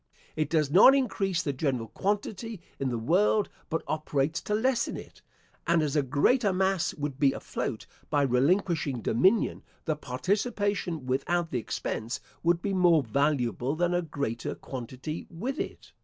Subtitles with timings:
[0.35, 5.21] It does not increase the general quantity in the world, but operates to lessen it;
[5.67, 11.59] and as a greater mass would be afloat by relinquishing dominion, the participation without the
[11.59, 15.91] expense would be more valuable than a greater quantity with it.